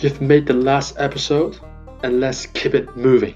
[0.00, 1.58] You've made the last episode,
[2.04, 3.34] and let's keep it moving.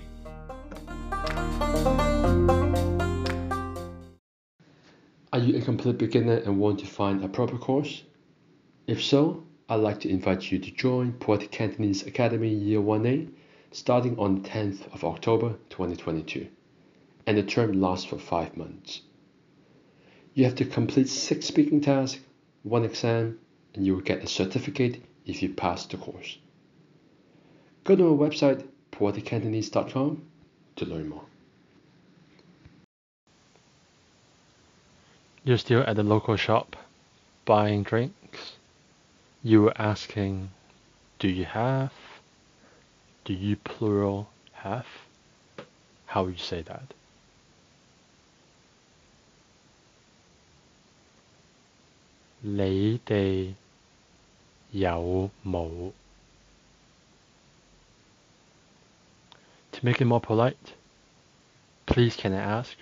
[5.32, 8.04] Are you a complete beginner and want to find a proper course?
[8.86, 13.32] If so, I'd like to invite you to join Poetic Cantonese Academy Year 1A
[13.72, 16.46] starting on the 10th of October 2022,
[17.26, 19.02] and the term lasts for 5 months.
[20.34, 22.20] You have to complete 6 speaking tasks,
[22.62, 23.40] 1 exam,
[23.74, 26.38] and you will get a certificate if you pass the course.
[27.84, 30.22] Go to our website poeticcantonese.com
[30.76, 31.24] to learn more.
[35.44, 36.76] You're still at the local shop
[37.44, 38.52] buying drinks.
[39.42, 40.50] You were asking,
[41.18, 41.92] Do you have?
[43.24, 44.86] Do you plural have?
[46.06, 46.94] How would you say that?
[59.84, 60.74] Make it more polite,
[61.86, 62.76] please can I ask?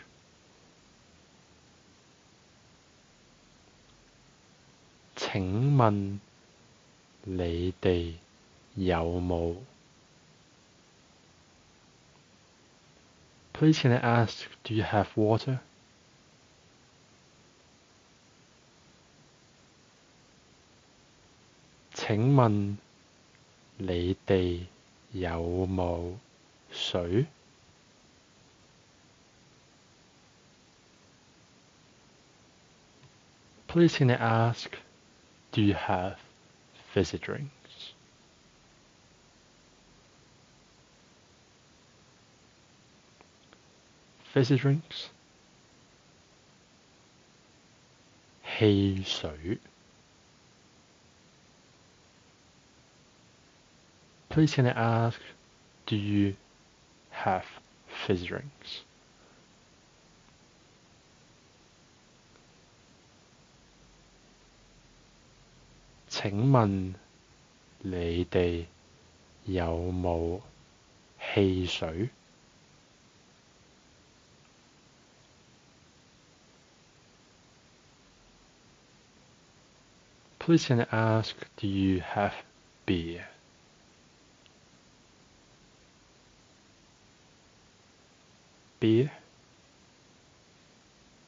[5.16, 6.20] Qing Mun
[7.26, 8.16] Lei Day
[8.76, 9.56] Yao Mo.
[13.54, 15.60] Please can I ask, do you have water?
[21.94, 22.76] Qing Mun
[23.78, 24.16] Lei
[25.66, 26.18] Mo.
[26.72, 27.24] So,
[33.68, 34.76] please can I ask,
[35.52, 36.18] do you have
[36.92, 37.92] fizzy drinks?
[44.32, 45.10] Fizzy drinks?
[48.42, 49.32] Hey, so.
[54.28, 55.18] Please can I ask,
[55.86, 56.36] do you
[57.11, 57.45] have
[57.87, 58.83] fizzy drinks?
[66.09, 66.93] 请问
[67.79, 68.65] 你哋
[69.45, 70.41] 有冇
[71.33, 72.09] 汽水？
[80.39, 82.33] Please can I ask, do you have
[82.85, 83.25] beer?
[88.79, 89.09] Beer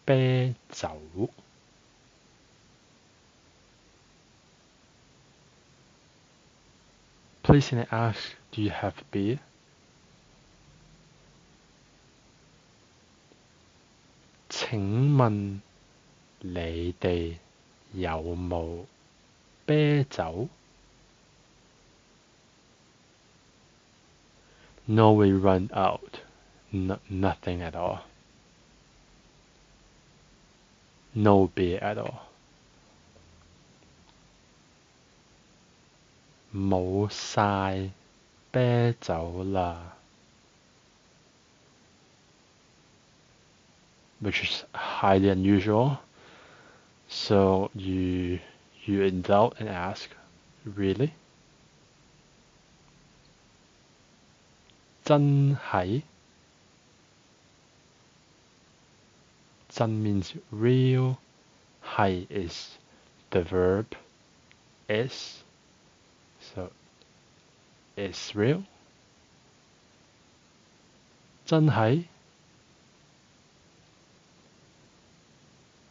[0.06, 1.00] 啤酒
[7.44, 9.40] Please can I ask, do you have beer?
[14.50, 14.80] 請
[15.16, 15.62] 問
[16.40, 17.38] 你哋
[17.94, 18.86] 有冇
[19.66, 20.50] 啤酒？
[24.86, 26.21] No, we run out.
[26.72, 28.02] No, nothing at all.
[31.16, 32.28] No beer at all.
[36.54, 37.92] 冇晒
[38.52, 39.96] 啤酒啦，
[44.22, 45.98] which is highly unusual.
[47.10, 48.40] So you
[48.86, 50.10] you indulge and ask,
[50.66, 51.12] really?
[55.04, 56.02] 真系
[59.82, 61.18] 真 means real.
[61.96, 62.78] 系 is
[63.32, 63.96] the verb
[64.90, 65.44] is
[66.40, 66.72] so
[67.96, 68.64] it's real
[71.46, 72.06] 真系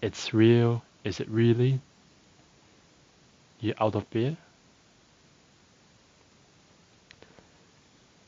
[0.03, 1.81] It's real is it really
[3.59, 4.37] you out of beer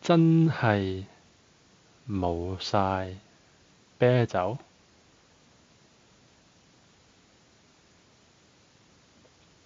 [0.00, 1.04] 真系
[2.08, 3.14] 冇晒
[3.98, 4.58] 啤酒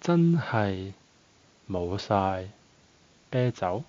[0.07, 0.93] 真系
[1.69, 2.49] 冇晒
[3.29, 3.83] 啤酒。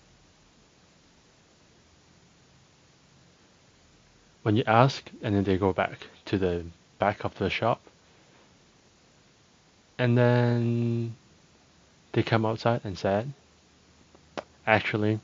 [4.43, 6.65] When you ask and then they go back to the
[6.99, 7.79] back of the shop
[9.99, 11.15] and then
[12.13, 13.33] they come outside and said
[14.67, 15.21] actually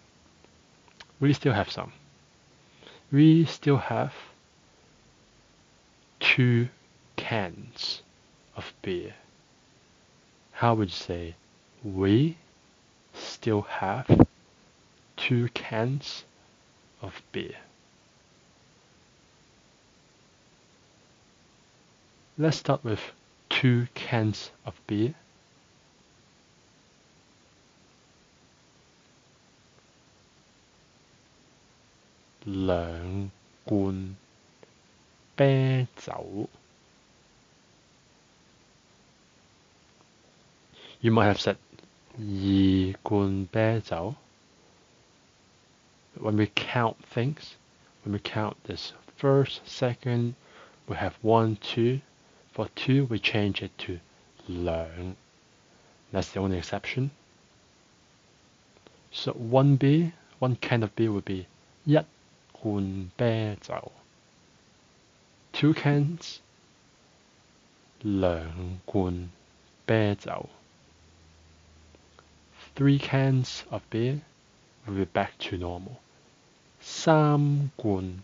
[1.20, 1.92] we still have some.
[3.12, 4.12] We still have
[6.18, 6.68] two
[7.16, 8.02] cans
[8.56, 9.14] of beer.
[10.55, 11.35] How would you say
[11.83, 12.37] we
[13.13, 14.27] still have
[15.17, 16.23] two cans
[17.01, 17.55] of beer.
[22.37, 22.99] Let's start with
[23.49, 25.13] two cans of beer.
[32.45, 33.31] Liang
[41.04, 41.56] You might have said
[42.18, 44.14] 二罐啤酒。
[46.20, 47.54] When we count things,
[48.04, 50.34] when we count this first, second,
[50.86, 52.00] we have one, two.
[52.52, 54.00] For two, we change it to
[54.48, 55.16] 两.
[56.12, 57.12] That's the only exception.
[59.12, 61.46] So one beer, one can of beer would be
[61.86, 61.98] 一
[62.52, 63.92] 罐啤酒。
[65.52, 66.40] Two cans
[68.02, 69.30] 两罐
[69.86, 70.48] 啤酒。
[72.74, 74.20] Three cans of beer
[74.86, 76.00] will be back to normal.
[76.80, 78.22] 三罐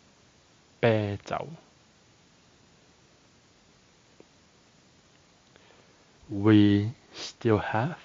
[0.80, 1.48] 啤酒。
[6.28, 7.96] We still have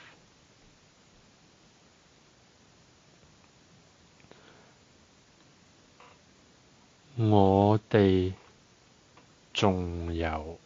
[7.15, 8.33] 我哋
[9.53, 10.59] 仲有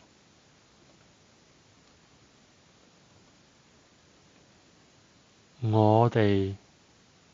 [5.61, 6.55] 我哋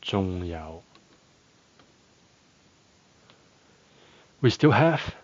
[0.00, 0.82] 仲有
[4.40, 5.14] We still have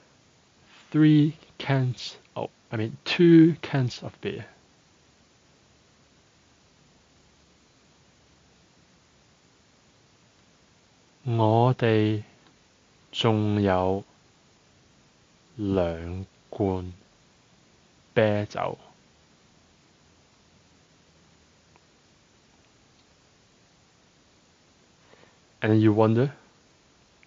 [0.93, 4.45] three cans oh I mean two cans of beer.
[11.25, 12.23] 我哋
[13.13, 14.03] 仲有
[15.57, 16.93] 两罐
[18.15, 18.79] 啤酒。
[25.64, 26.34] And you wonder,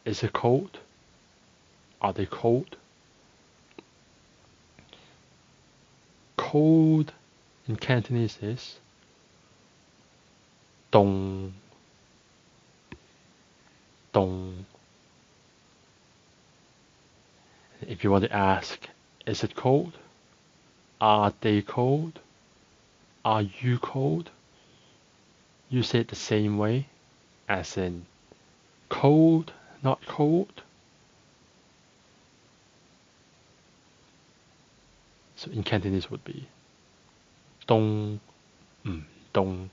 [0.04, 0.78] is it cold?
[2.02, 2.76] Are they cold?
[6.36, 7.14] Cold
[7.66, 8.78] in Cantonese is
[10.92, 11.50] 凍
[14.12, 14.66] 凍
[17.80, 18.86] If you want to ask,
[19.26, 19.94] is it cold?
[21.00, 22.20] Are they cold?
[23.24, 24.28] Are you cold?
[25.70, 26.88] You say it the same way,
[27.48, 28.04] as in
[28.88, 29.52] cold,
[29.82, 30.62] not cold.
[35.36, 36.48] So in Cantonese would be
[37.66, 38.20] dong,
[38.84, 39.70] mm, dong,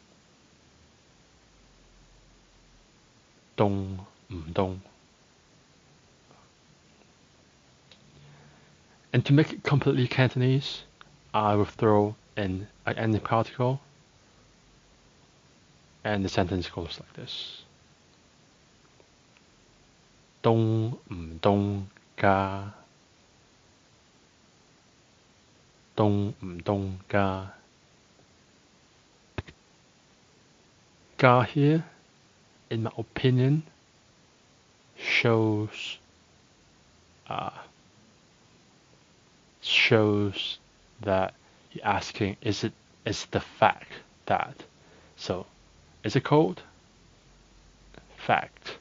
[3.55, 4.81] dong, mm, dong.
[9.13, 10.83] And to make it completely Cantonese,
[11.33, 13.79] I will throw an identity particle
[16.03, 17.63] and the sentence goes like this.
[20.43, 21.83] 凍唔凍
[22.17, 22.71] 㗎
[25.95, 27.47] 凍唔凍㗎
[31.17, 31.83] 㗎 here
[32.69, 33.63] in my opinion
[34.97, 35.97] shows
[37.29, 37.49] uh,
[39.61, 40.59] shows
[41.01, 41.33] that
[41.71, 42.73] you're asking is it
[43.05, 43.93] is the fact
[44.25, 44.55] that
[45.15, 45.45] so
[46.03, 46.61] is it cold?
[48.17, 48.72] Fact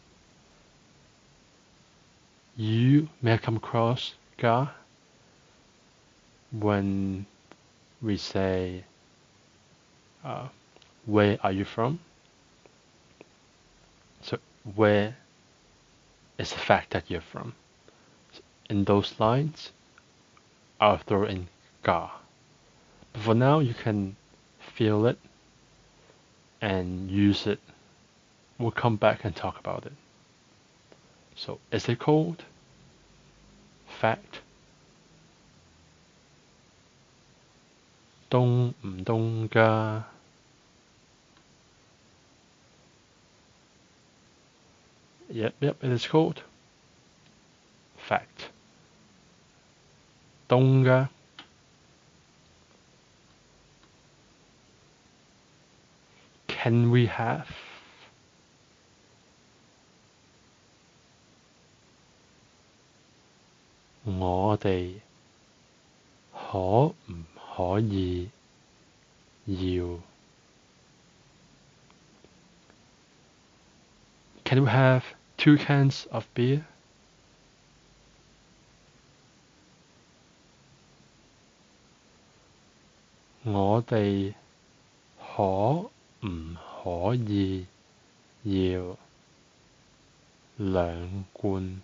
[2.56, 4.69] you may come across ga
[6.50, 7.26] when
[8.00, 8.84] we say
[10.24, 10.48] uh,
[11.06, 11.98] where are you from
[14.20, 14.38] so
[14.74, 15.17] where
[16.38, 17.55] is the fact that you're from
[18.69, 19.70] in those lines
[20.82, 21.46] I'll throw in
[21.84, 22.10] ga.
[23.12, 24.17] But for now, you can
[24.58, 25.17] feel it
[26.60, 27.60] and use it.
[28.58, 29.93] We'll come back and talk about it.
[31.42, 32.44] So, is it cold?
[34.02, 34.42] Fact.
[38.30, 40.04] 冻唔冻㗎？
[45.30, 46.42] Yep, yep, it is cold.
[47.97, 48.49] Fact.
[50.47, 51.09] Tonga
[56.47, 57.47] Can we have
[64.52, 64.99] 我哋
[66.33, 66.94] 可唔
[67.56, 68.30] 可以
[69.45, 69.99] 要
[74.44, 75.04] Can we have
[75.37, 76.64] two cans of beer?
[83.44, 84.33] 我哋
[85.18, 87.66] 可唔可以
[88.44, 88.97] 要
[90.57, 91.81] 兩罐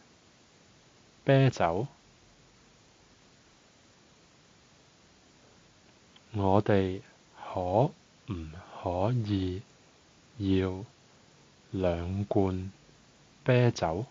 [1.24, 1.88] 啤酒？
[6.39, 7.03] 我哋
[7.53, 7.93] 可唔
[8.81, 9.61] 可以
[10.39, 10.85] 要
[11.73, 12.71] 兩罐
[13.45, 14.07] 啤酒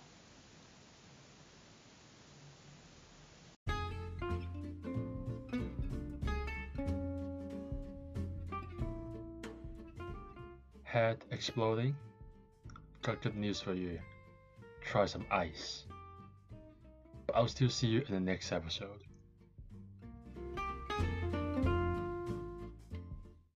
[10.84, 11.94] ？Head exploding?
[13.04, 14.00] Got good news for you.
[14.84, 15.86] Try some ice.
[17.26, 19.07] But I'll still see you in the next episode.